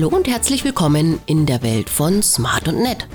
[0.00, 3.06] Hallo und herzlich willkommen in der Welt von Smart und Nett.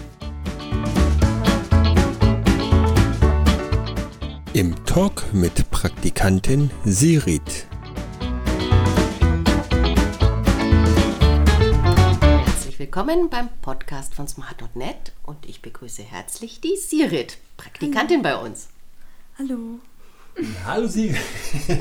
[4.54, 7.66] Im Talk mit Praktikantin Sirit.
[12.22, 18.22] Herzlich willkommen beim Podcast von Smart und Nett und ich begrüße herzlich die Sirit, Praktikantin
[18.22, 18.68] bei uns.
[19.40, 19.80] Hallo.
[20.64, 21.18] Hallo Sirit.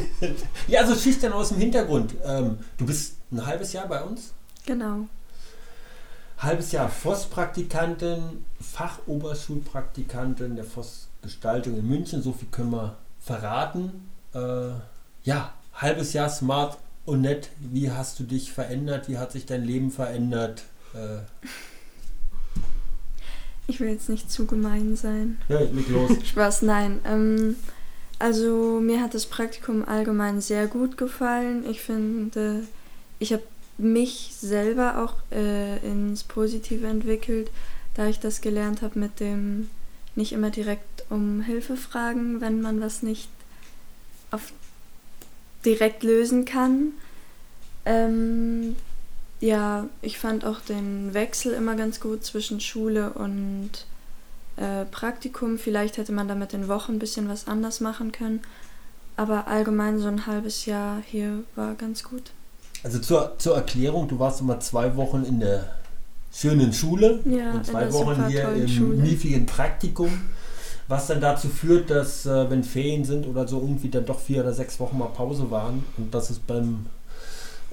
[0.67, 2.15] ja, so schüchtern aus dem Hintergrund.
[2.25, 4.33] Ähm, du bist ein halbes Jahr bei uns?
[4.67, 5.07] Genau.
[6.39, 12.23] Halbes Jahr Voss-Praktikantin, Fachoberschulpraktikantin der Voss-Gestaltung in München.
[12.23, 14.09] So viel können wir verraten.
[14.35, 14.71] Äh,
[15.25, 17.51] ja, halbes Jahr smart und nett.
[17.61, 19.09] Wie hast du dich verändert?
[19.09, 20.65] Wie hat sich dein Leben verändert?
[20.95, 21.19] Äh,
[23.67, 25.39] Ich will jetzt nicht zu gemein sein.
[25.49, 26.11] ja, leg los.
[26.25, 27.01] Spaß, nein.
[27.07, 27.57] Ähm,
[28.19, 31.65] also mir hat das Praktikum allgemein sehr gut gefallen.
[31.71, 32.65] Ich finde,
[33.19, 33.43] ich habe
[33.79, 37.51] mich selber auch äh, ins Positive entwickelt,
[37.95, 39.71] da ich das gelernt habe mit dem
[40.17, 43.29] nicht immer direkt um Hilfe fragen, wenn man was nicht
[44.31, 44.53] auf
[45.65, 46.93] direkt lösen kann.
[47.85, 48.77] Ähm,
[49.41, 53.71] ja, ich fand auch den Wechsel immer ganz gut zwischen Schule und
[54.57, 55.59] äh, Praktikum.
[55.59, 58.41] Vielleicht hätte man da mit den Wochen ein bisschen was anders machen können.
[59.17, 62.33] Aber allgemein so ein halbes Jahr hier war ganz gut.
[62.85, 65.65] Also zur, zur Erklärung, du warst immer zwei Wochen in der
[66.33, 68.97] schönen Schule Ja, und zwei Wochen hier im Schule.
[68.99, 70.11] miefigen Praktikum,
[70.87, 74.43] was dann dazu führt, dass äh, wenn Ferien sind oder so irgendwie dann doch vier
[74.43, 76.87] oder sechs Wochen mal Pause waren und das ist beim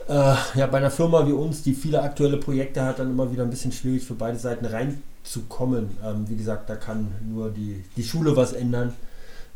[0.07, 3.43] äh, ja, bei einer Firma wie uns, die viele aktuelle Projekte hat, dann immer wieder
[3.43, 5.89] ein bisschen schwierig für beide Seiten reinzukommen.
[6.03, 8.93] Ähm, wie gesagt, da kann nur die, die Schule was ändern,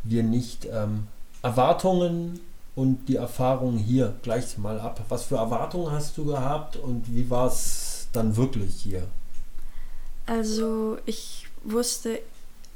[0.03, 0.67] wir nicht.
[0.72, 1.08] Ähm,
[1.42, 2.40] Erwartungen
[2.76, 5.02] und die Erfahrungen hier gleich mal ab.
[5.09, 9.08] Was für Erwartungen hast du gehabt und wie war es dann wirklich hier?
[10.25, 12.19] Also ich wusste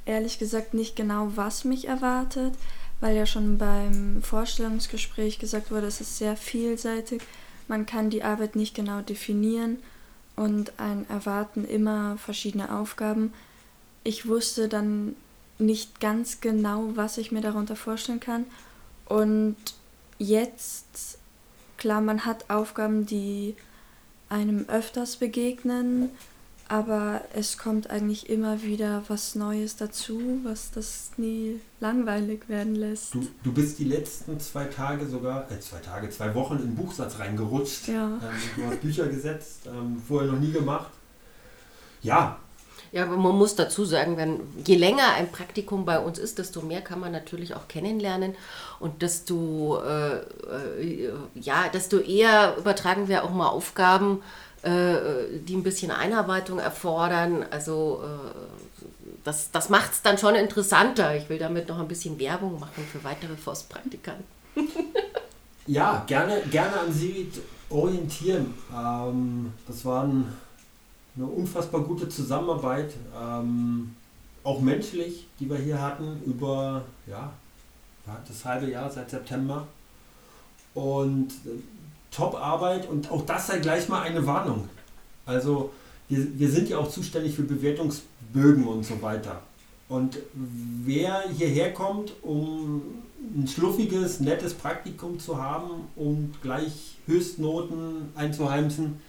[0.05, 2.53] ehrlich gesagt nicht genau, was mich erwartet,
[3.01, 7.21] weil ja schon beim Vorstellungsgespräch gesagt wurde, es ist sehr vielseitig.
[7.67, 9.77] Man kann die Arbeit nicht genau definieren
[10.35, 13.33] und ein erwarten immer verschiedene Aufgaben.
[14.03, 15.15] Ich wusste dann
[15.59, 18.45] nicht ganz genau, was ich mir darunter vorstellen kann.
[19.05, 19.57] Und
[20.19, 21.17] jetzt,
[21.77, 23.55] klar, man hat Aufgaben, die
[24.29, 26.09] einem öfters begegnen,
[26.67, 33.15] aber es kommt eigentlich immer wieder was Neues dazu, was das nie langweilig werden lässt.
[33.15, 36.75] Du, du bist die letzten zwei Tage sogar, äh, zwei Tage, zwei Wochen in den
[36.75, 37.87] Buchsatz reingerutscht.
[37.87, 38.05] Ja.
[38.05, 38.19] Ähm,
[38.55, 40.91] du hast Bücher gesetzt, ähm, vorher noch nie gemacht.
[42.03, 42.39] Ja,
[42.91, 46.61] Ja, aber man muss dazu sagen, wenn, je länger ein Praktikum bei uns ist, desto
[46.61, 48.35] mehr kann man natürlich auch kennenlernen
[48.79, 54.23] und desto, äh, äh, ja, desto eher übertragen wir auch mal Aufgaben,
[54.63, 54.95] äh,
[55.47, 57.45] die ein bisschen Einarbeitung erfordern.
[57.51, 58.85] Also äh,
[59.23, 61.15] das, das macht es dann schon interessanter.
[61.15, 64.25] Ich will damit noch ein bisschen Werbung machen für weitere Forstpraktikanten.
[65.69, 67.39] Ja, gerne, gerne an Sirit
[67.69, 68.55] orientieren.
[68.75, 70.33] Ähm, das war ein,
[71.15, 73.95] eine unfassbar gute Zusammenarbeit, ähm,
[74.43, 77.31] auch menschlich, die wir hier hatten, über ja,
[78.27, 79.67] das halbe Jahr seit September.
[80.73, 81.59] Und äh,
[82.11, 84.67] Top-Arbeit und auch das sei gleich mal eine Warnung.
[85.25, 85.71] Also
[86.07, 89.41] wir, wir sind ja auch zuständig für Bewertungsbögen und so weiter.
[89.87, 92.81] Und wer hierher kommt, um
[93.35, 99.01] ein schluffiges, nettes Praktikum zu haben und gleich Höchstnoten einzuheimsen,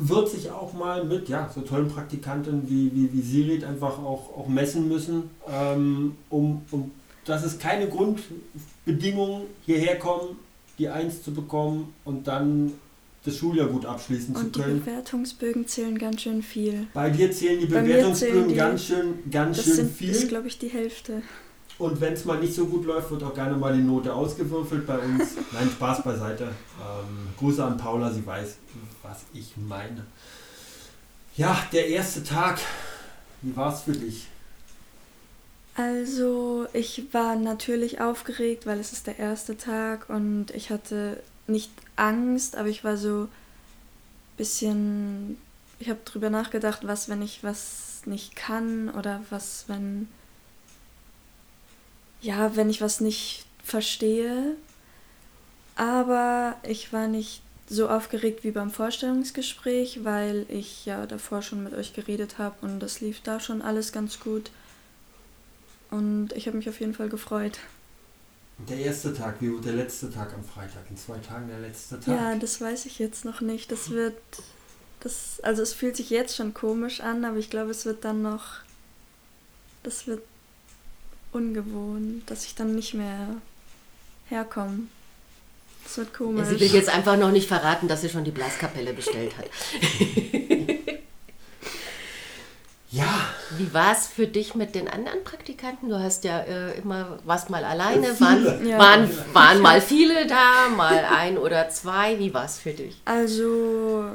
[0.00, 4.36] wird sich auch mal mit ja, so tollen Praktikanten wie, wie, wie Sirit einfach auch,
[4.36, 6.90] auch messen müssen, ähm, um, um
[7.24, 10.36] dass es keine Grundbedingungen hierher kommen,
[10.78, 12.72] die Eins zu bekommen und dann
[13.24, 14.80] das Schuljahr gut abschließen Und zu die können.
[14.84, 16.86] Bewertungsbögen zählen ganz schön viel.
[16.94, 20.10] Bei dir zählen die Bewertungsbögen zählen die- ganz schön, ganz Das schön sind, viel.
[20.10, 21.22] ist, glaube ich, die Hälfte.
[21.78, 24.86] Und wenn es mal nicht so gut läuft, wird auch gerne mal die Note ausgewürfelt
[24.86, 25.36] bei uns.
[25.52, 26.44] Nein, Spaß beiseite.
[26.44, 28.56] Ähm, Grüße an Paula, sie weiß,
[29.02, 30.04] was ich meine.
[31.36, 32.58] Ja, der erste Tag.
[33.42, 34.26] Wie war es für dich?
[35.76, 41.70] Also, ich war natürlich aufgeregt, weil es ist der erste Tag und ich hatte nicht
[41.94, 43.28] Angst, aber ich war so ein
[44.36, 45.38] bisschen.
[45.78, 50.08] Ich habe drüber nachgedacht, was, wenn ich was nicht kann oder was, wenn.
[52.20, 54.56] Ja, wenn ich was nicht verstehe.
[55.76, 61.74] Aber ich war nicht so aufgeregt wie beim Vorstellungsgespräch, weil ich ja davor schon mit
[61.74, 64.50] euch geredet habe und das lief da schon alles ganz gut.
[65.90, 67.60] Und ich habe mich auf jeden Fall gefreut.
[68.58, 70.90] Der erste Tag, wie wird der letzte Tag am Freitag?
[70.90, 72.08] In zwei Tagen der letzte Tag?
[72.08, 73.70] Ja, das weiß ich jetzt noch nicht.
[73.70, 74.16] Das wird
[75.00, 78.22] Das, also es fühlt sich jetzt schon komisch an, aber ich glaube, es wird dann
[78.22, 78.62] noch.
[79.82, 80.22] Das wird
[81.32, 83.28] ungewohnt, dass ich dann nicht mehr
[84.28, 84.80] herkomme.
[85.84, 86.44] Das wird komisch.
[86.46, 89.46] Ja, sie will jetzt einfach noch nicht verraten, dass sie schon die Blaskapelle bestellt hat.
[92.90, 93.06] ja.
[93.56, 95.88] Wie war es für dich mit den anderen Praktikanten?
[95.88, 98.20] Du hast ja äh, immer, warst mal alleine, Viele.
[98.20, 98.78] waren, Ja.
[98.78, 102.18] waren, waren mal viele da, mal ein oder zwei.
[102.18, 103.00] Wie war es für dich?
[103.06, 104.10] Also,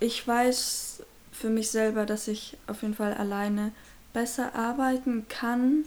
[0.00, 1.02] ich weiß
[1.32, 3.72] für mich selber, dass ich auf jeden Fall alleine
[4.14, 5.84] besser arbeiten kann.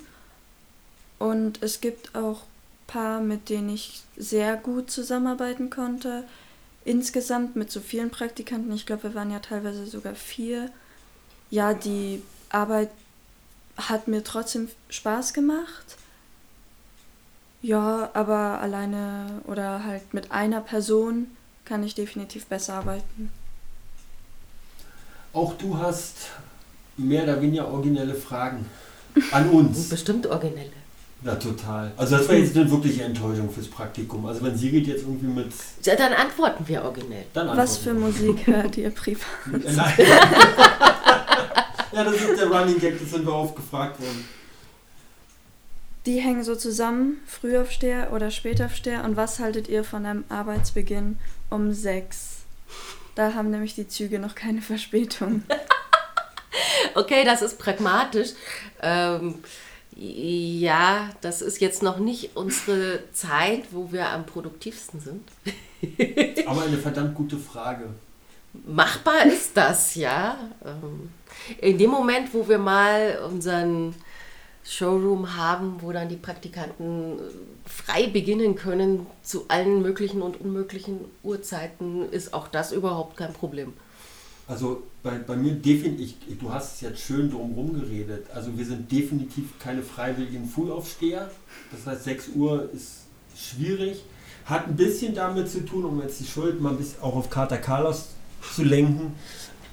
[1.19, 2.41] Und es gibt auch
[2.87, 6.23] paar, mit denen ich sehr gut zusammenarbeiten konnte.
[6.85, 10.71] Insgesamt mit so vielen Praktikanten, ich glaube, wir waren ja teilweise sogar vier.
[11.49, 12.89] Ja, die Arbeit
[13.77, 15.97] hat mir trotzdem Spaß gemacht.
[17.61, 21.27] Ja, aber alleine oder halt mit einer Person
[21.65, 23.31] kann ich definitiv besser arbeiten.
[25.33, 26.29] Auch du hast
[26.95, 28.65] mehr oder weniger originelle Fragen
[29.31, 29.89] an uns.
[29.89, 30.71] Bestimmt originelle.
[31.23, 31.91] Ja, total.
[31.97, 34.25] Also das war jetzt eine wirkliche Enttäuschung fürs Praktikum.
[34.25, 35.51] Also wenn Sigrid jetzt irgendwie mit...
[35.83, 37.25] Ja, dann antworten wir originell.
[37.33, 39.25] Dann Was für antworten Musik hört ihr privat?
[39.45, 39.75] wir.
[39.75, 39.93] Nein.
[41.91, 44.27] ja, das ist der Running Gag, das sind wir oft gefragt worden.
[46.05, 49.03] Die hängen so zusammen, Frühaufsteher oder Spätaufsteher.
[49.03, 51.17] Und was haltet ihr von einem Arbeitsbeginn
[51.49, 52.37] um sechs?
[53.15, 55.43] Da haben nämlich die Züge noch keine Verspätung.
[56.95, 58.29] Okay, das ist pragmatisch.
[58.81, 59.35] Ähm,
[59.95, 65.23] ja, das ist jetzt noch nicht unsere Zeit, wo wir am produktivsten sind.
[66.47, 67.85] Aber eine verdammt gute Frage.
[68.65, 70.37] Machbar ist das, ja.
[70.65, 71.09] Ähm,
[71.59, 73.95] In dem Moment, wo wir mal unseren
[74.63, 77.19] Showroom haben, wo dann die Praktikanten
[77.65, 83.73] frei beginnen können zu allen möglichen und unmöglichen Uhrzeiten, ist auch das überhaupt kein Problem.
[84.47, 88.27] Also bei, bei mir definitiv, du hast es jetzt schön drumherum geredet.
[88.33, 91.29] Also wir sind definitiv keine freiwilligen Frühaufsteher.
[91.71, 93.03] Das heißt, 6 Uhr ist
[93.35, 94.03] schwierig.
[94.45, 97.29] Hat ein bisschen damit zu tun, um jetzt die Schuld mal ein bisschen auch auf
[97.29, 98.09] Kater Carlos
[98.55, 99.13] zu lenken,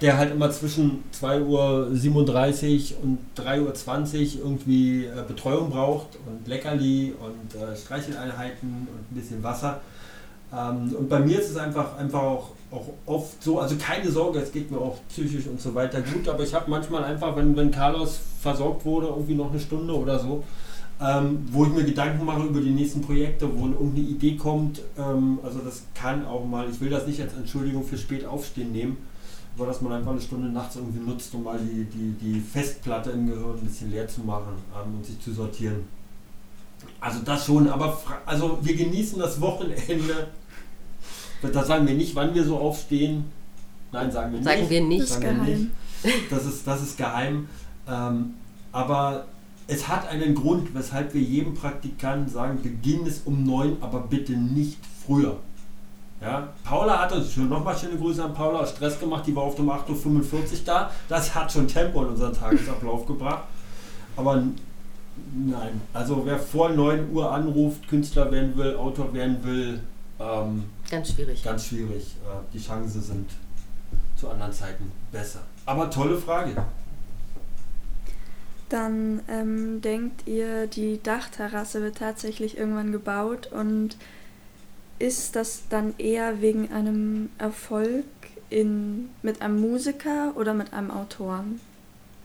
[0.01, 7.15] der halt immer zwischen 2.37 Uhr und 3.20 Uhr irgendwie äh, Betreuung braucht und Leckerli
[7.21, 9.81] und äh, Streicheleinheiten und ein bisschen Wasser.
[10.53, 14.41] Ähm, und bei mir ist es einfach, einfach auch, auch oft so, also keine Sorge,
[14.41, 17.57] es geht mir auch psychisch und so weiter gut, aber ich habe manchmal einfach, wenn,
[17.57, 20.45] wenn Carlos versorgt wurde, irgendwie noch eine Stunde oder so,
[21.01, 24.81] ähm, wo ich mir Gedanken mache über die nächsten Projekte, wo irgendeine Idee kommt.
[24.99, 28.73] Ähm, also das kann auch mal, ich will das nicht als Entschuldigung für spät aufstehen
[28.73, 28.97] nehmen,
[29.57, 33.11] aber dass man einfach eine Stunde nachts irgendwie nutzt, um mal die, die, die Festplatte
[33.11, 35.85] im Gehirn ein bisschen leer zu machen ähm, und sich zu sortieren.
[37.01, 40.29] Also das schon, aber also wir genießen das Wochenende.
[41.43, 43.27] Das sagen wir nicht, wann wir so aufstehen.
[43.93, 44.49] Nein, sagen wir nicht.
[44.49, 45.03] Sagen wir nicht.
[45.03, 45.71] Das ist Sagen wir geheim.
[46.31, 47.49] Das ist, das ist geheim.
[47.89, 48.35] Ähm,
[48.73, 49.27] aber
[49.67, 54.33] es hat einen Grund, weshalb wir jedem Praktikanten sagen, beginn es um 9, aber bitte
[54.33, 55.39] nicht früher.
[56.21, 56.49] Ja?
[56.65, 59.71] Paula hat uns schon nochmal schöne Grüße an Paula Stress gemacht, die war oft um
[59.71, 60.91] 8.45 Uhr da.
[61.09, 63.45] Das hat schon Tempo in unseren Tagesablauf gebracht.
[64.17, 64.43] Aber
[65.35, 69.81] nein, also wer vor 9 Uhr anruft, Künstler werden will, Autor werden will,
[70.21, 71.43] ähm, Ganz schwierig.
[71.43, 72.17] ganz schwierig.
[72.25, 73.31] Äh, Die Chancen sind
[74.17, 75.41] zu anderen Zeiten besser.
[75.67, 76.55] Aber tolle Frage.
[78.69, 83.97] Dann ähm, denkt ihr, die Dachterrasse wird tatsächlich irgendwann gebaut und
[84.99, 88.05] ist das dann eher wegen einem Erfolg
[88.51, 91.61] in, mit einem Musiker oder mit einem Autoren?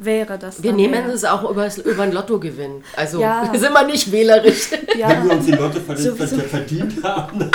[0.02, 1.14] Wäre das Wir dann nehmen eher?
[1.14, 2.84] es auch über, über einen Lottogewinn.
[2.96, 3.52] Also Ja.
[3.54, 4.72] sind wir nicht wählerisch.
[4.72, 6.40] Wenn wir Ja, uns die Leute verdient, Sowieso.
[6.40, 7.52] verdient haben.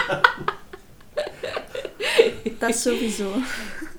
[2.61, 3.25] das sowieso.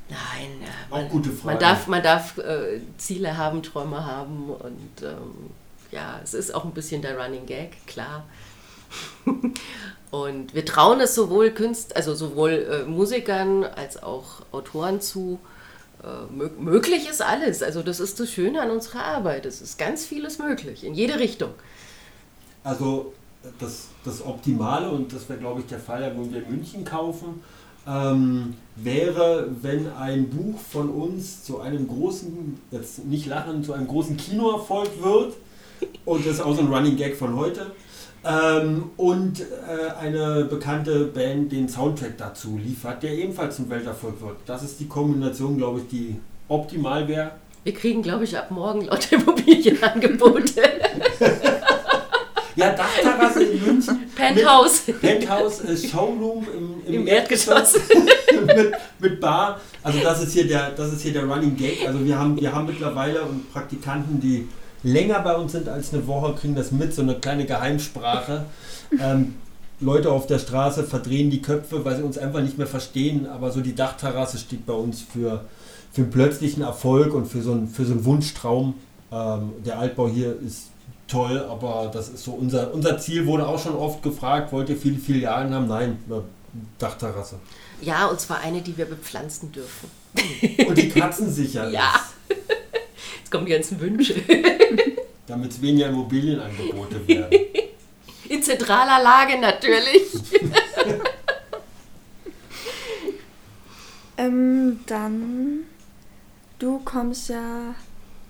[0.10, 1.46] Nein, äh, Auch man, gute Frage.
[1.48, 5.50] man darf, man darf äh, Ziele haben, Träume haben und ähm,
[5.92, 8.24] ja, es ist auch ein bisschen der Running Gag, klar.
[10.12, 15.40] und wir trauen es sowohl Künst, also sowohl äh, Musikern als auch Autoren zu.
[16.06, 17.64] Äh, mö möglich ist alles.
[17.64, 19.46] Also das ist das Schöne an unserer Arbeit.
[19.46, 21.52] Es ist ganz vieles möglich, in jede Richtung.
[22.64, 23.14] Also
[23.60, 27.42] das, das Optimale, und das wäre glaube ich der Fall, wenn wir in München kaufen,
[27.88, 33.88] ähm, wäre, wenn ein Buch von uns zu einem großen, jetzt nicht lachen, zu einem
[33.88, 35.36] großen Kinoerfolg wird.
[36.06, 37.72] Und das ist auch so ein Running Gag von heute.
[38.28, 44.38] Ähm, und äh, eine bekannte Band den Soundtrack dazu liefert, der ebenfalls zum Welterfolg wird.
[44.48, 46.16] Das ist die Kombination, glaube ich, die
[46.48, 47.32] optimal wäre.
[47.64, 50.62] Wir kriegen, glaube ich, ab morgen lauter Immobilienangebote.
[52.56, 54.10] Ja, Dachterrasse in München.
[54.16, 54.84] Penthouse.
[55.02, 57.74] Penthouse, äh, Showroom im, im, Im Erdgeschoss.
[58.46, 59.60] mit, mit, Bar.
[59.84, 61.86] Also das ist hier der, das ist hier der Running Gag.
[61.86, 64.48] Also wir haben, wir haben mittlerweile Praktikanten, die
[64.86, 68.46] länger bei uns sind als eine Woche, kriegen das mit, so eine kleine Geheimsprache.
[69.02, 69.36] Ähm,
[69.80, 73.28] Leute auf der Straße verdrehen die Köpfe, weil sie uns einfach nicht mehr verstehen.
[73.28, 75.44] Aber so die Dachterrasse steht bei uns für,
[75.92, 78.76] für einen plötzlichen Erfolg und für so einen, für so einen Wunschtraum.
[79.12, 80.70] Ähm, der Altbau hier ist
[81.08, 84.78] toll, aber das ist so unser, unser Ziel, wurde auch schon oft gefragt, wollt ihr
[84.78, 85.68] viele Filialen haben?
[85.68, 85.98] Nein,
[86.80, 87.36] Dachterrasse.
[87.82, 89.90] Ja, und zwar eine, die wir bepflanzen dürfen.
[90.68, 91.94] Und die Katzen sicher Ja.
[92.38, 92.65] Jetzt
[93.32, 94.16] kommen die ganzen Wünsche.
[95.28, 97.40] Damit es weniger Immobilienangebote werden.
[98.30, 100.04] In zentraler Lage natürlich.
[104.18, 105.60] ähm, dann,
[106.58, 107.76] du kommst ja,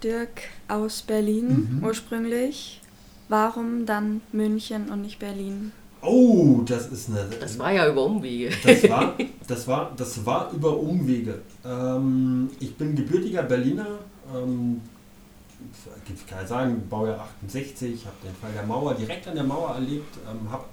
[0.04, 1.84] Dirk, aus Berlin mhm.
[1.84, 2.82] ursprünglich.
[3.30, 5.72] Warum dann München und nicht Berlin?
[6.02, 7.28] Oh, das ist eine.
[7.40, 8.52] Das war ja über Umwege.
[8.64, 11.42] Das war, das war, das war über Umwege.
[11.66, 14.00] Ähm, ich bin gebürtiger Berliner.
[14.34, 14.82] Ähm,
[16.30, 20.18] kann ich sagen, Baujahr 68, habe den Fall der Mauer direkt an der Mauer erlebt.
[20.30, 20.70] Ähm, hab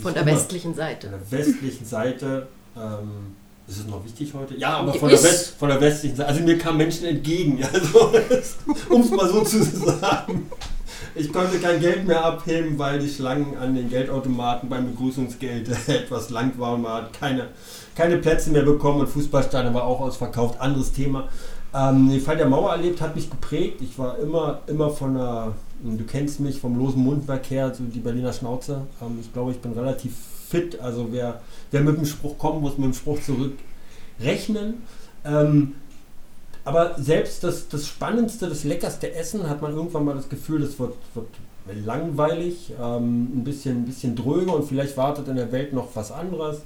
[0.00, 1.10] von der westlichen Seite.
[1.10, 2.48] Von der westlichen Seite.
[2.76, 3.36] Ähm,
[3.68, 4.56] ist es noch wichtig heute?
[4.56, 6.28] Ja, aber von der, West, von der westlichen Seite.
[6.28, 8.12] Also mir kamen Menschen entgegen, also,
[8.90, 10.48] um es mal so zu sagen.
[11.14, 16.30] Ich konnte kein Geld mehr abheben, weil die Schlangen an den Geldautomaten beim Begrüßungsgeld etwas
[16.30, 16.82] lang waren.
[16.82, 17.48] Man hat keine,
[17.96, 20.60] keine Plätze mehr bekommen und Fußballsteine war auch ausverkauft.
[20.60, 21.28] Anderes Thema.
[21.76, 23.82] Ähm, den Fall der Mauer erlebt hat mich geprägt.
[23.82, 25.52] Ich war immer, immer von einer,
[25.82, 28.82] du kennst mich vom losen Mundwerk her, so die Berliner Schnauze.
[29.02, 30.14] Ähm, ich glaube, ich bin relativ
[30.48, 30.80] fit.
[30.80, 31.40] Also wer,
[31.70, 34.82] wer mit dem Spruch kommt, muss mit dem Spruch zurückrechnen.
[35.24, 35.74] Ähm,
[36.64, 40.78] aber selbst das, das spannendste, das leckerste Essen hat man irgendwann mal das Gefühl, das
[40.78, 41.28] wird, wird
[41.84, 46.10] langweilig, ähm, ein, bisschen, ein bisschen dröge und vielleicht wartet in der Welt noch was
[46.10, 46.62] anderes.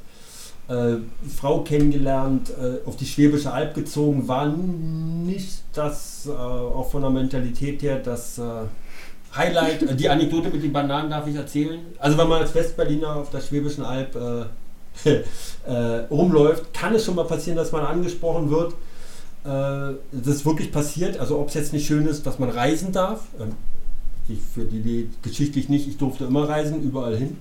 [0.71, 0.99] Äh,
[1.37, 7.11] Frau kennengelernt, äh, auf die Schwäbische Alb gezogen, war nicht das, äh, auch von der
[7.11, 8.43] Mentalität her, das äh,
[9.35, 9.83] Highlight.
[9.83, 11.81] Äh, die Anekdote mit den Bananen darf ich erzählen.
[11.99, 15.23] Also wenn man als Westberliner auf der Schwäbischen Alb äh,
[16.09, 18.75] rumläuft, kann es schon mal passieren, dass man angesprochen wird
[19.43, 21.19] das ist wirklich passiert.
[21.19, 23.23] Also ob es jetzt nicht schön ist, dass man reisen darf.
[23.41, 23.55] Ähm,
[24.29, 27.39] ich, für die, die geschichtlich nicht, ich durfte immer reisen, überall hin.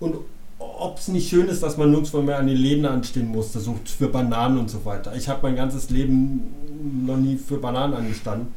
[0.00, 0.16] Und
[0.58, 3.76] ob es nicht schön ist, dass man nirgendwo mehr an den Läden anstehen musste, so
[3.84, 5.14] für Bananen und so weiter.
[5.14, 8.48] Ich habe mein ganzes Leben noch nie für Bananen angestanden.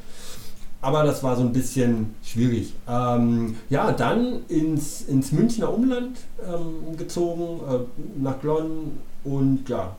[0.83, 2.73] Aber das war so ein bisschen schwierig.
[2.89, 9.95] Ähm, ja, dann ins, ins Münchner Umland ähm, gezogen, äh, nach Glonn und ja,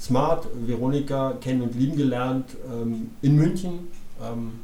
[0.00, 3.88] Smart, Veronika kennen und lieben gelernt ähm, in München.
[4.20, 4.54] Ähm,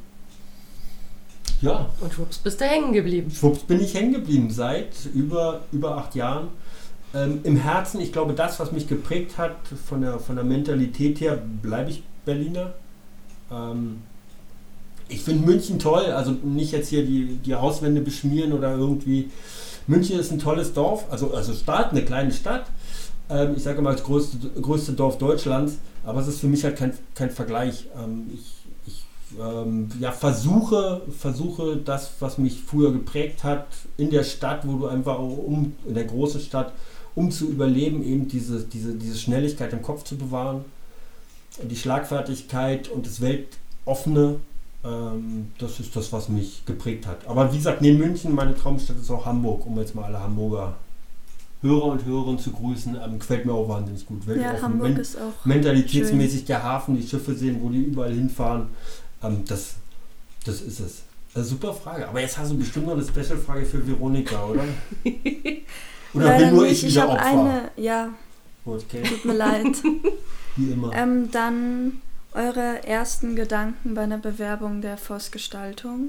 [1.61, 1.89] ja.
[2.01, 3.31] Und schwupps bist du hängen geblieben.
[3.31, 6.49] Schwupps bin ich hängen geblieben seit über, über acht Jahren.
[7.15, 9.57] Ähm, Im Herzen, ich glaube, das, was mich geprägt hat,
[9.87, 12.75] von der, von der Mentalität her, bleibe ich Berliner.
[13.51, 14.03] Ähm,
[15.09, 19.31] ich finde München toll, also nicht jetzt hier die, die Hauswände beschmieren oder irgendwie.
[19.87, 22.67] München ist ein tolles Dorf, also, also Stadt, eine kleine Stadt.
[23.29, 26.77] Ähm, ich sage mal, das größte, größte Dorf Deutschlands, aber es ist für mich halt
[26.77, 27.87] kein, kein Vergleich.
[27.97, 28.55] Ähm, ich
[28.87, 29.05] ich
[29.39, 33.67] ähm, ja, versuche, versuche das, was mich früher geprägt hat,
[33.97, 36.73] in der Stadt, wo du einfach um, in der großen Stadt,
[37.15, 40.65] um zu überleben, eben diese, diese, diese Schnelligkeit im Kopf zu bewahren,
[41.63, 44.41] die Schlagfertigkeit und das Weltoffene.
[44.85, 47.27] Ähm, das ist das, was mich geprägt hat.
[47.27, 50.77] Aber wie gesagt, neben München, meine Traumstadt ist auch Hamburg, um jetzt mal alle Hamburger
[51.65, 52.97] Hörer und Hörerinnen zu grüßen.
[53.03, 54.27] Ähm, gefällt mir auch wahnsinnig gut.
[54.27, 56.47] Weil ja, Hamburg men ist auch mentalitätsmäßig schön.
[56.47, 58.69] der Hafen, die Schiffe sehen, wo die überall hinfahren.
[59.23, 59.77] Ähm, das,
[60.45, 61.03] das ist es.
[61.35, 62.07] Also super Frage.
[62.07, 64.65] Aber jetzt hast du bestimmt noch eine Special-Frage für Veronika, oder?
[66.15, 66.83] oder Leider bin nur nicht.
[66.83, 67.27] ich wieder ich Opfer?
[67.27, 68.09] Eine, ja.
[68.65, 69.03] Okay.
[69.03, 69.77] Tut mir leid.
[70.57, 70.95] Wie immer.
[70.95, 72.01] Ähm, dann
[72.33, 76.09] eure ersten Gedanken bei einer Bewerbung der Forstgestaltung.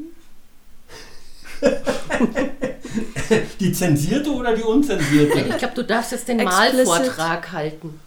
[3.60, 5.40] die zensierte oder die unzensierte?
[5.40, 8.00] Ich glaube, du darfst jetzt den Malvortrag halten.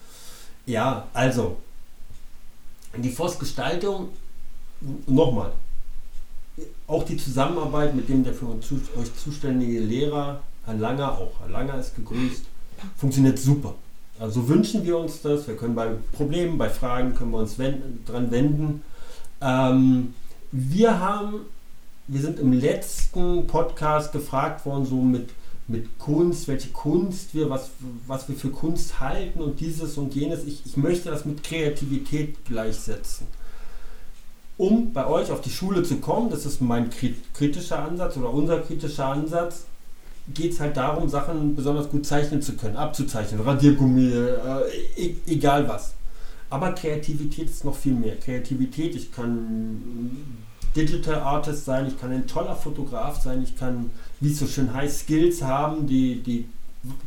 [0.66, 1.56] Ja, also,
[2.96, 4.10] die Forstgestaltung,
[5.06, 5.52] nochmal,
[6.86, 11.78] auch die Zusammenarbeit mit dem der für euch zuständige Lehrer, Herr Langer, auch Herr Langer
[11.78, 12.44] ist gegrüßt,
[12.96, 13.74] funktioniert super.
[14.20, 15.48] Also wünschen wir uns das.
[15.48, 18.82] Wir können bei Problemen, bei Fragen können wir uns wenden, dran wenden.
[19.40, 20.14] Ähm,
[20.52, 21.46] wir haben
[22.08, 25.28] wir sind im letzten Podcast gefragt worden, so mit,
[25.68, 27.70] mit Kunst, welche Kunst wir, was,
[28.06, 30.44] was wir für Kunst halten und dieses und jenes.
[30.44, 33.26] Ich, ich möchte das mit Kreativität gleichsetzen.
[34.56, 36.88] Um bei euch auf die Schule zu kommen, das ist mein
[37.34, 39.66] kritischer Ansatz oder unser kritischer Ansatz,
[40.34, 45.68] geht es halt darum, Sachen besonders gut zeichnen zu können, abzuzeichnen, Radiergummi, äh, e egal
[45.68, 45.94] was.
[46.50, 48.16] Aber Kreativität ist noch viel mehr.
[48.16, 50.10] Kreativität, ich kann
[50.74, 54.72] Digital Artist sein, ich kann ein toller Fotograf sein, ich kann, wie es so schön
[54.72, 56.46] heißt, Skills haben, die, die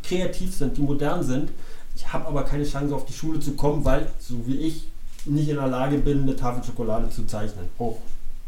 [0.04, 1.52] kreativ sind, die modern sind.
[1.96, 4.88] Ich habe aber keine Chance auf die Schule zu kommen, weil, so wie ich,
[5.26, 7.66] nicht in der Lage bin, eine Tafel Schokolade zu zeichnen.
[7.78, 7.98] Auch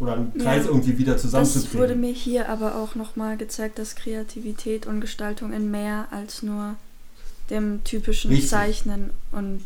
[0.03, 1.71] oder einen Kreis ja, irgendwie wieder zusammenzukriegen.
[1.71, 6.43] Das wurde mir hier aber auch nochmal gezeigt, dass Kreativität und Gestaltung in mehr als
[6.43, 6.75] nur
[7.49, 8.49] dem typischen Richtig.
[8.49, 9.61] Zeichnen und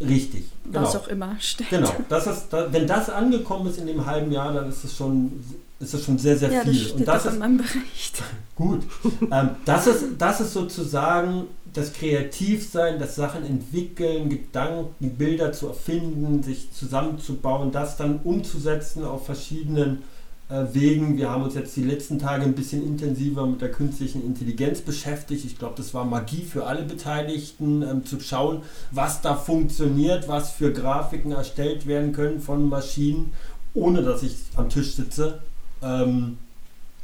[0.00, 0.44] Richtig.
[0.64, 1.04] Was genau.
[1.04, 1.70] auch immer steckt.
[1.70, 1.92] Genau.
[2.08, 5.44] Das ist, da, wenn das angekommen ist in dem halben Jahr, dann ist es schon,
[5.80, 6.72] ist es schon sehr, sehr ja, viel.
[6.72, 8.22] Das steht und das ist in meinem Bericht.
[8.54, 8.82] Gut.
[9.30, 16.42] ähm, das, ist, das ist sozusagen das Kreativsein, das Sachen entwickeln, Gedanken, Bilder zu erfinden,
[16.42, 20.02] sich zusammenzubauen, das dann umzusetzen auf verschiedenen
[20.48, 21.16] Wegen.
[21.16, 25.44] Wir haben uns jetzt die letzten Tage ein bisschen intensiver mit der künstlichen Intelligenz beschäftigt.
[25.44, 28.62] Ich glaube, das war Magie für alle Beteiligten, ähm, zu schauen,
[28.92, 33.32] was da funktioniert, was für Grafiken erstellt werden können von Maschinen,
[33.74, 35.40] ohne dass ich am Tisch sitze.
[35.82, 36.38] Ähm,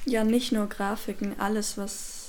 [0.07, 2.23] ja, nicht nur Grafiken, alles, was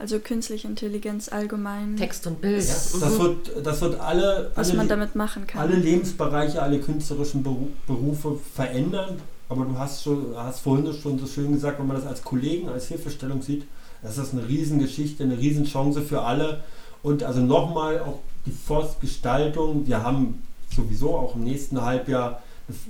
[0.00, 1.96] also künstliche Intelligenz allgemein.
[1.96, 2.66] Text und Bild.
[2.66, 3.18] Ja, das, mhm.
[3.18, 5.60] wird, das wird alle, was alle, man damit machen kann.
[5.60, 7.44] Alle Lebensbereiche, alle künstlerischen
[7.86, 9.20] Berufe verändern.
[9.50, 12.68] Aber du hast, schon, hast vorhin schon so schön gesagt, wenn man das als Kollegen,
[12.68, 13.64] als Hilfestellung sieht,
[14.00, 16.62] das ist eine Riesengeschichte, eine Riesenchance für alle.
[17.02, 19.86] Und also nochmal auch die Forstgestaltung.
[19.88, 20.40] Wir haben
[20.74, 22.42] sowieso auch im nächsten Halbjahr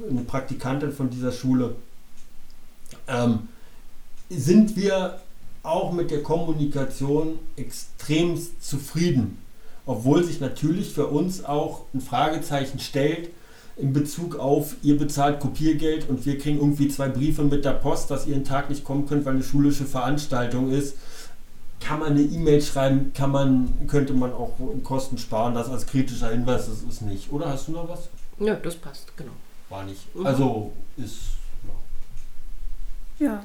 [0.09, 1.77] eine Praktikantin von dieser Schule.
[3.09, 3.49] Ähm,
[4.29, 5.19] sind wir
[5.63, 9.39] auch mit der Kommunikation extrem zufrieden.
[9.87, 13.31] Obwohl sich natürlich für uns auch ein Fragezeichen stellt
[13.81, 18.11] in Bezug auf, ihr bezahlt Kopiergeld und wir kriegen irgendwie zwei Briefe mit der Post,
[18.11, 20.97] dass ihr einen Tag nicht kommen könnt, weil eine schulische Veranstaltung ist.
[21.81, 24.53] Kann man eine E-Mail schreiben, kann man, könnte man auch
[24.85, 25.55] Kosten sparen.
[25.55, 27.33] Das als kritischer Hinweis, das ist nicht.
[27.33, 28.09] Oder hast du noch was?
[28.39, 29.33] Ja, das passt, genau.
[29.71, 30.15] War nicht.
[30.15, 30.27] Mhm.
[30.27, 31.17] Also ist.
[33.19, 33.27] Ja.
[33.27, 33.45] ja.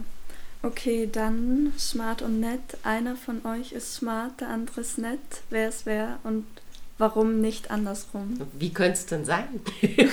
[0.62, 2.78] Okay, dann smart und nett.
[2.84, 5.20] Einer von euch ist smart, der andere ist nett.
[5.50, 6.46] Wer ist wer und
[6.98, 8.40] warum nicht andersrum?
[8.58, 9.62] Wie könnte es denn sein?
[9.82, 10.08] äh,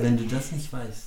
[0.00, 1.06] wenn du das nicht weißt.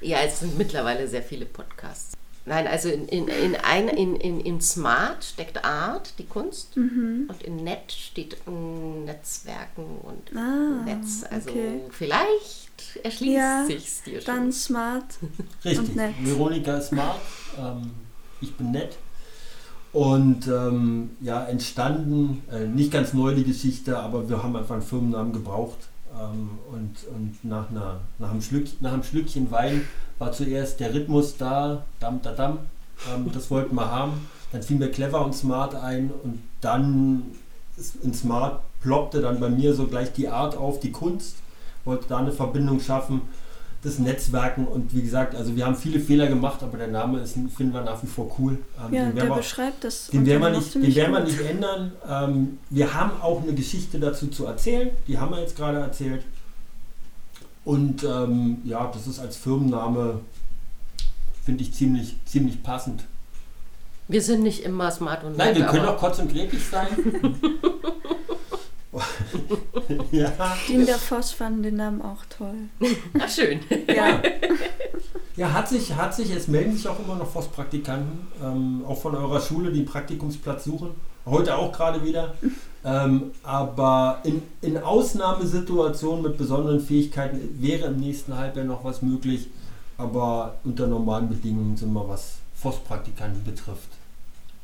[0.00, 2.14] ja, es sind mittlerweile sehr viele Podcasts.
[2.46, 7.24] Nein, also in, in, in, ein, in, in, in Smart steckt Art, die Kunst, mhm.
[7.28, 11.24] und in Net steht Netzwerken und ah, Netz.
[11.30, 11.80] Also okay.
[11.90, 14.26] vielleicht erschließt ja, sich's dir schon.
[14.26, 15.06] Dann Smart
[15.64, 15.78] Richtig.
[15.78, 16.14] und Nett.
[16.20, 17.20] Veronika ist Smart,
[17.58, 17.92] ähm,
[18.42, 18.98] ich bin nett.
[19.94, 24.82] Und ähm, ja, entstanden, äh, nicht ganz neu die Geschichte, aber wir haben einfach einen
[24.82, 25.78] Firmennamen gebraucht.
[26.12, 29.82] Ähm, und und nach, einer, nach, einem Schlück, nach einem Schlückchen Wein
[30.18, 32.58] war zuerst der Rhythmus da, dam, da, dam.
[33.14, 34.14] Ähm, das wollten wir haben.
[34.50, 37.22] Dann fiel mir clever und smart ein und dann
[38.02, 41.36] in smart ploppte dann bei mir so gleich die Art auf, die Kunst.
[41.84, 43.20] Wollte da eine Verbindung schaffen,
[43.84, 47.34] das Netzwerken und wie gesagt, also wir haben viele Fehler gemacht, aber der Name ist,
[47.34, 48.58] finden wir nach wie vor cool.
[48.82, 50.08] Ähm, ja, der wir, beschreibt das.
[50.08, 51.92] Den werden wir nicht, den werden wir nicht ändern.
[52.08, 56.24] Ähm, wir haben auch eine Geschichte dazu zu erzählen, die haben wir jetzt gerade erzählt.
[57.66, 60.20] Und ähm, ja, das ist als Firmenname,
[61.44, 63.04] finde ich, ziemlich, ziemlich passend.
[64.08, 66.88] Wir sind nicht immer smart und Nein, wir können auch kurz und gretig sein.
[70.12, 70.32] ja.
[70.68, 72.68] Die in der Voss fanden den Namen auch toll.
[73.18, 73.60] Ach, schön.
[73.94, 74.22] Ja.
[75.36, 79.16] Ja, hat sich, hat sich, es melden sich auch immer noch Voss-Praktikanten, ähm, auch von
[79.16, 80.90] eurer Schule, die einen Praktikumsplatz suchen.
[81.26, 82.34] Heute auch gerade wieder.
[82.86, 89.48] Ähm, aber in, in Ausnahmesituationen mit besonderen Fähigkeiten wäre im nächsten Halbjahr noch was möglich.
[89.96, 93.88] Aber unter normalen Bedingungen sind wir, was Forstpraktikanten betrifft,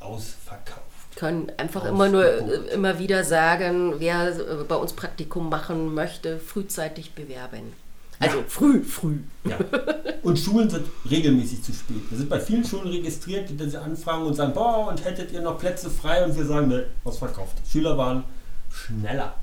[0.00, 0.89] ausverkauft.
[1.16, 6.38] Können einfach immer nur äh, immer wieder sagen, wer äh, bei uns Praktikum machen möchte,
[6.38, 7.72] frühzeitig bewerben.
[8.20, 8.44] Also ja.
[8.46, 9.18] früh, früh.
[9.44, 9.58] Ja.
[10.22, 12.02] Und Schulen sind regelmäßig zu spät.
[12.10, 15.40] Wir sind bei vielen Schulen registriert, die diese anfragen und sagen, boah, und hättet ihr
[15.40, 16.22] noch Plätze frei?
[16.24, 17.56] Und wir sagen, ne, ausverkauft.
[17.66, 18.24] Schüler waren
[18.70, 19.34] schneller.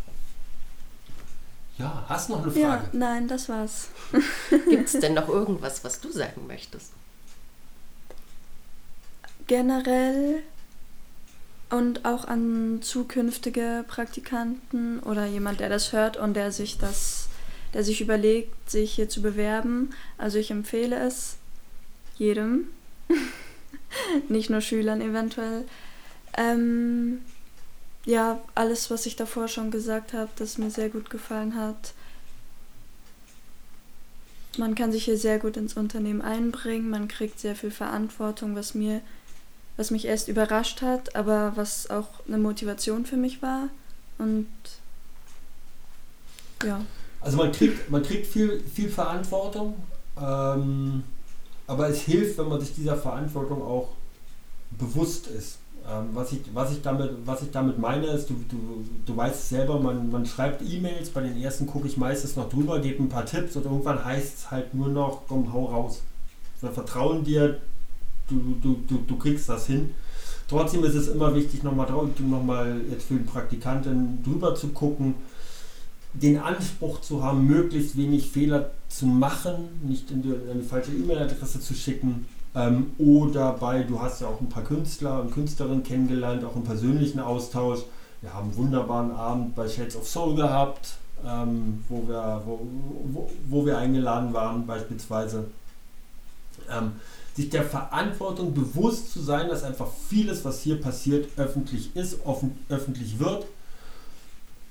[1.79, 2.63] Ja, hast du noch eine Frage?
[2.63, 3.89] Ja, nein, das war's.
[4.69, 6.91] Gibt es denn noch irgendwas, was du sagen möchtest?
[9.47, 10.43] Generell
[11.69, 17.27] und auch an zukünftige Praktikanten oder jemand, der das hört und der sich das
[17.73, 19.91] der sich überlegt, sich hier zu bewerben.
[20.17, 21.37] Also ich empfehle es
[22.17, 22.69] jedem,
[24.29, 25.65] nicht nur Schülern eventuell.
[26.35, 27.21] Ähm,
[28.05, 31.93] ja, alles, was ich davor schon gesagt habe, das mir sehr gut gefallen hat.
[34.57, 38.73] man kann sich hier sehr gut ins Unternehmen einbringen, man kriegt sehr viel Verantwortung, was
[38.73, 39.01] mir,
[39.77, 43.69] was mich erst überrascht hat, aber was auch eine Motivation für mich war.
[44.17, 44.47] Und
[46.63, 46.81] ja.
[47.21, 49.75] Also man kriegt, man kriegt viel, viel Verantwortung,
[50.19, 51.03] ähm,
[51.67, 53.89] aber es hilft, wenn man sich dieser Verantwortung auch
[54.71, 55.59] bewusst ist.
[55.89, 59.35] Ähm, was, ich, was, ich damit, was ich damit meine, ist, du, du, du weißt
[59.35, 63.03] es selber, man, man schreibt E-Mails, bei den ersten gucke ich meistens noch drüber, gebe
[63.03, 66.01] ein paar Tipps und irgendwann heißt es halt nur noch, komm, hau raus.
[66.61, 67.61] Wir vertrauen dir,
[68.29, 69.91] du, du, du, du kriegst das hin.
[70.47, 75.15] Trotzdem ist es immer wichtig, nochmal noch mal jetzt für den Praktikanten drüber zu gucken,
[76.13, 81.59] den Anspruch zu haben, möglichst wenig Fehler zu machen, nicht in die, in falsche E-Mail-Adresse
[81.59, 86.43] zu schicken, ähm, oder bei, du hast ja auch ein paar Künstler und Künstlerinnen kennengelernt,
[86.43, 87.81] auch im persönlichen Austausch.
[88.21, 92.67] Wir haben einen wunderbaren Abend bei Shades of Soul gehabt, ähm, wo, wir, wo,
[93.13, 95.45] wo, wo, wir eingeladen waren beispielsweise.
[96.69, 96.93] Ähm,
[97.37, 102.57] sich der Verantwortung bewusst zu sein, dass einfach vieles, was hier passiert, öffentlich ist, offen,
[102.67, 103.45] öffentlich wird.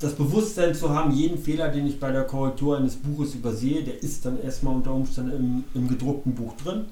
[0.01, 4.03] Das Bewusstsein zu haben, jeden Fehler, den ich bei der Korrektur eines Buches übersehe, der
[4.03, 6.87] ist dann erstmal unter Umständen im, im gedruckten Buch drin.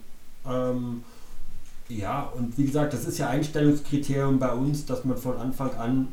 [0.49, 1.03] Ähm,
[1.89, 6.09] ja, und wie gesagt, das ist ja Einstellungskriterium bei uns, dass man von Anfang an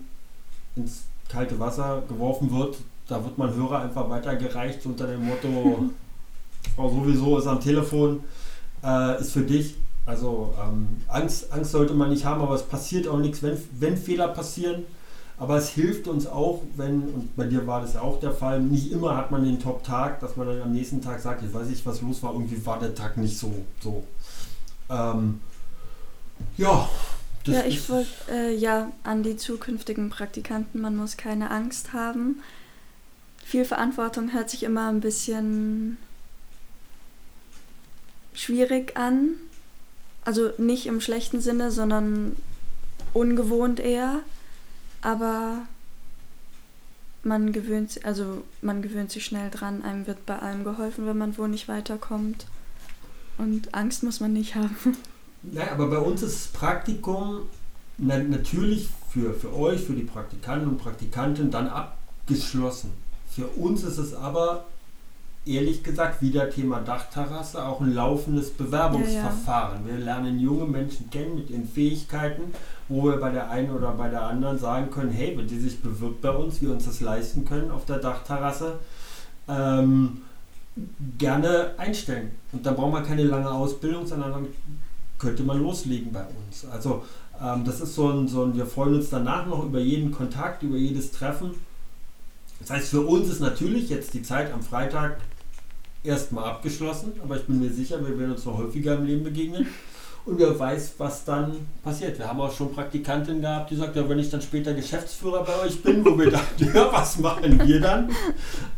[0.75, 2.77] ins kalte Wasser geworfen wird.
[3.07, 5.89] Da wird man Hörer einfach weitergereicht unter dem Motto,
[6.75, 8.21] Frau sowieso ist am Telefon,
[8.83, 9.75] äh, ist für dich.
[10.05, 13.97] Also ähm, Angst, Angst sollte man nicht haben, aber es passiert auch nichts, wenn, wenn
[13.97, 14.85] Fehler passieren.
[15.37, 18.61] Aber es hilft uns auch, wenn, und bei dir war das ja auch der Fall,
[18.61, 21.67] nicht immer hat man den Top-Tag, dass man dann am nächsten Tag sagt, ich weiß
[21.67, 23.51] nicht, was los war, irgendwie war der Tag nicht so.
[23.81, 24.03] so.
[24.87, 25.39] Ähm,
[26.57, 26.87] ja.
[27.45, 32.41] ja, ich wollte äh, ja an die zukünftigen Praktikanten, man muss keine Angst haben.
[33.43, 35.97] Viel Verantwortung hört sich immer ein bisschen
[38.41, 39.35] schwierig an.
[40.23, 42.35] Also nicht im schlechten Sinne, sondern
[43.13, 44.19] ungewohnt eher.
[45.01, 45.63] Aber
[47.23, 51.37] man gewöhnt, also man gewöhnt sich schnell dran, einem wird bei allem geholfen, wenn man
[51.37, 52.45] wo nicht weiterkommt.
[53.37, 54.75] Und Angst muss man nicht haben.
[55.43, 57.47] Naja, aber bei uns ist das Praktikum
[57.97, 62.91] na, natürlich für, für euch, für die Praktikanten und Praktikanten dann abgeschlossen.
[63.27, 64.65] Für uns ist es aber
[65.45, 69.85] ehrlich gesagt wieder Thema Dachterrasse auch ein laufendes Bewerbungsverfahren.
[69.85, 69.97] Ja, ja.
[69.97, 72.53] Wir lernen junge Menschen kennen mit ihren Fähigkeiten,
[72.87, 75.81] wo wir bei der einen oder bei der anderen sagen können, hey, wenn die sich
[75.81, 78.79] bewirbt bei uns, wir uns das leisten können auf der Dachterrasse,
[79.47, 80.21] ähm,
[81.17, 82.31] gerne einstellen.
[82.51, 84.47] Und da braucht man keine lange Ausbildung, sondern dann
[85.17, 86.65] könnte man loslegen bei uns.
[86.71, 87.03] Also
[87.41, 90.61] ähm, das ist so ein, so ein, wir freuen uns danach noch über jeden Kontakt,
[90.61, 91.51] über jedes Treffen.
[92.59, 95.17] Das heißt, für uns ist natürlich jetzt die Zeit am Freitag
[96.03, 99.67] erstmal abgeschlossen, aber ich bin mir sicher, wir werden uns noch häufiger im Leben begegnen.
[100.23, 102.19] Und wer weiß, was dann passiert.
[102.19, 105.65] Wir haben auch schon Praktikantin gehabt, die sagt, ja, wenn ich dann später Geschäftsführer bei
[105.65, 108.11] euch bin, wo wir dachten, ja, was machen wir dann?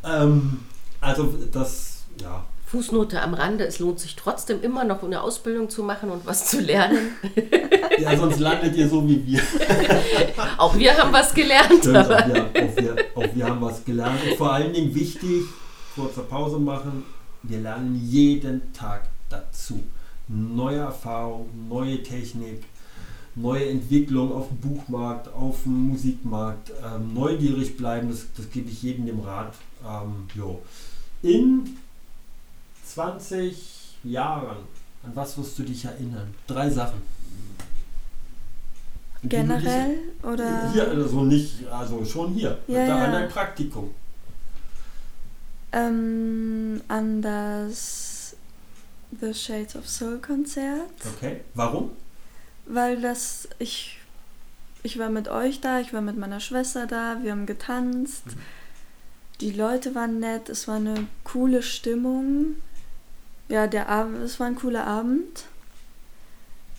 [0.06, 0.60] Ähm,
[1.02, 2.46] also das, ja.
[2.68, 6.48] Fußnote am Rande, es lohnt sich trotzdem immer noch eine Ausbildung zu machen und was
[6.48, 7.12] zu lernen.
[8.00, 9.40] Ja, sonst landet ihr so wie wir.
[10.58, 11.82] Auch wir haben was gelernt.
[11.82, 14.20] Stimmt, auch, wir, auch, wir, auch wir haben was gelernt.
[14.28, 15.44] Und vor allen Dingen wichtig,
[15.96, 17.04] kurze Pause machen,
[17.44, 19.84] wir lernen jeden Tag dazu.
[20.28, 22.64] Neue Erfahrung, neue Technik,
[23.36, 26.72] neue Entwicklung auf dem Buchmarkt, auf dem Musikmarkt.
[26.84, 29.54] Ähm, neugierig bleiben, das, das gebe ich jedem dem Rat.
[29.86, 30.62] Ähm, jo
[31.24, 31.78] in
[32.86, 34.58] 20 Jahren,
[35.04, 36.34] an was wirst du dich erinnern?
[36.46, 37.02] Drei Sachen.
[39.24, 40.72] Generell dich, oder?
[40.74, 43.06] Hier, also nicht, also schon hier, ja, ja.
[43.06, 43.90] an dein Praktikum.
[45.74, 48.36] Ähm, an das
[49.20, 50.92] The Shades of Soul Konzert.
[51.18, 51.92] Okay, warum?
[52.66, 54.00] Weil das, ich,
[54.84, 58.28] ich war mit euch da, ich war mit meiner Schwester da, wir haben getanzt.
[58.28, 58.42] Mhm
[59.44, 62.56] die Leute waren nett, es war eine coole Stimmung.
[63.50, 65.44] Ja, der Abend, es war ein cooler Abend.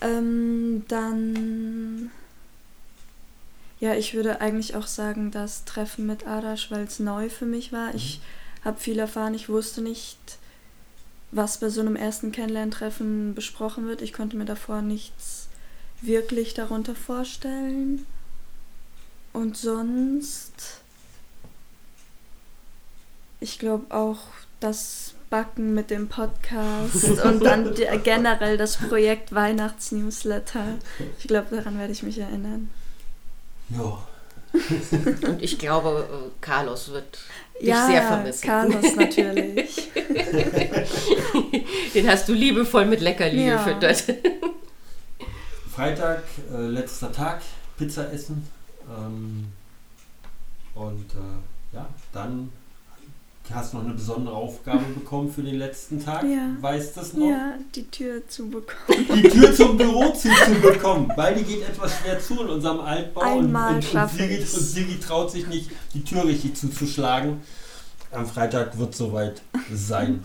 [0.01, 2.11] Ähm, dann.
[3.79, 7.71] Ja, ich würde eigentlich auch sagen, das Treffen mit Arash, weil es neu für mich
[7.71, 7.93] war.
[7.93, 8.19] Mhm.
[8.65, 10.17] Ich habe viel erfahren, ich wusste nicht,
[11.29, 14.01] was bei so einem ersten Kennenlerntreffen besprochen wird.
[14.01, 15.49] Ich konnte mir davor nichts
[16.01, 18.07] wirklich darunter vorstellen.
[19.33, 20.81] Und sonst
[23.39, 24.17] ich glaube auch
[24.59, 30.79] das Backen mit dem Podcast und dann generell das Projekt Weihnachtsnewsletter.
[31.19, 32.71] Ich glaube, daran werde ich mich erinnern.
[33.69, 33.99] Ja.
[35.27, 37.19] und ich glaube, Carlos wird
[37.59, 38.45] dich ja, sehr vermissen.
[38.47, 39.91] Carlos natürlich.
[41.93, 43.57] Den hast du liebevoll mit Leckerli Ja.
[43.63, 44.03] gefüttert.
[45.73, 47.41] Freitag, äh, letzter Tag,
[47.77, 48.47] Pizza essen.
[48.89, 49.47] Ähm,
[50.73, 52.51] und äh, ja, dann
[53.53, 56.23] hast noch eine besondere Aufgabe bekommen für den letzten Tag.
[56.23, 56.55] Ja.
[56.61, 57.27] Weißt du das noch?
[57.29, 59.05] Ja, die Tür zu bekommen.
[59.15, 63.21] Die Tür zum Büro zuzubekommen, weil die geht etwas schwer zu in unserem Altbau.
[63.21, 64.47] Einmal und, und, und, Sigi, und.
[64.47, 67.41] Sigi traut sich nicht, die Tür richtig zuzuschlagen.
[68.11, 69.41] Am Freitag wird es soweit
[69.73, 70.23] sein.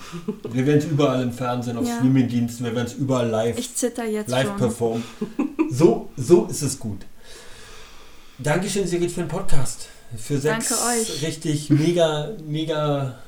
[0.48, 1.96] Wir werden es überall im Fernsehen, auf Ja.
[1.96, 4.56] Streamingdiensten, wir werden es überall live Ich zitter jetzt live schon.
[4.56, 5.04] performen.
[5.70, 7.00] So, so ist es gut.
[8.38, 9.88] Dankeschön, Sigrid, für den Podcast.
[10.16, 11.22] Für sechs Danke euch.
[11.22, 13.18] richtig mega, mega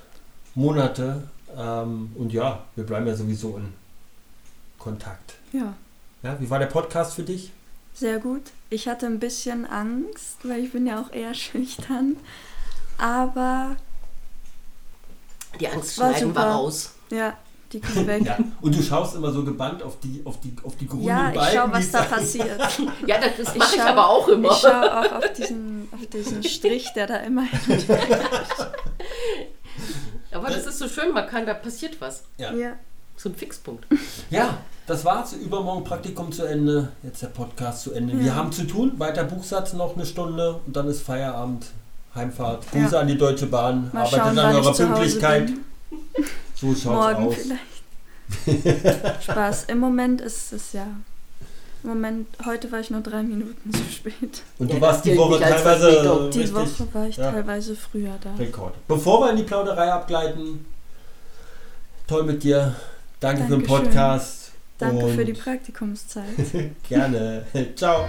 [0.55, 1.23] Monate.
[1.57, 3.73] Ähm, und ja, wir bleiben ja sowieso in
[4.79, 5.35] Kontakt.
[5.53, 5.75] Ja,
[6.23, 7.53] Ja, wie war der Podcast für dich?
[7.95, 8.43] sehr gut.
[8.71, 12.17] Ich hatte ein bisschen Angst, weil ich bin ja auch eher schüchtern.
[12.99, 13.77] Aber
[15.61, 16.43] Die Angst War super.
[16.43, 16.93] raus.
[17.11, 17.37] ja,
[17.73, 18.25] die kommt weg.
[18.27, 18.39] Ja.
[18.61, 21.35] Und du schaust immer so gebannt auf die, auf die, auf die grünen Ja, ich
[21.37, 21.57] Balken.
[21.57, 22.61] schau, die was da passiert.
[23.07, 24.51] Ja, das, das Ich mache ich schau- aber auch immer.
[24.53, 27.45] Ich schaue auch auf diesen, auf diesen Strich, der da immer
[30.33, 32.25] aber das ist so schön, man kann, da passiert was.
[32.39, 32.53] Ja.
[32.53, 32.73] Ja.
[33.17, 33.87] So ein Fixpunkt.
[34.31, 35.33] ja, das war's.
[35.35, 36.89] Übermorgen Praktikum zu Ende.
[37.03, 38.19] Jetzt der Podcast zu Ende.
[38.19, 38.35] Wir Ja.
[38.35, 38.93] haben zu tun.
[38.99, 41.67] Weiter Buchsatz noch eine Stunde und dann ist Feierabend.
[42.15, 42.65] Heimfahrt.
[42.75, 42.83] Ja.
[42.83, 43.91] Grüße an die Deutsche Bahn.
[43.93, 45.53] Mal Arbeitet schauen, an eurer ich zu Hause Pünktlichkeit.
[46.63, 47.35] So schaut's Morgen aus.
[47.35, 49.23] vielleicht.
[49.25, 49.65] Spaß.
[49.65, 50.87] Im Moment ist es ja.
[51.83, 54.43] Im Moment, heute war ich nur drei Minuten zu spät.
[54.59, 56.31] Und Ja, du das warst die Woche teilweise.
[56.33, 57.31] Die Woche war ich ja.
[57.33, 58.33] teilweise früher da.
[58.37, 58.75] Rekord.
[58.87, 60.65] Bevor wir in die Plauderei abgleiten,
[62.07, 62.77] toll mit dir.
[63.19, 63.85] Danke für den Dankeschön.
[63.85, 64.53] Podcast.
[64.79, 66.25] Danke für die Praktikumszeit.
[66.89, 67.45] Gerne.
[67.75, 68.07] Ciao.